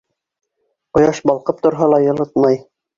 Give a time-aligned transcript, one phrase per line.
[0.99, 2.63] Ҡояш балҡып торһа ла, йылытмай.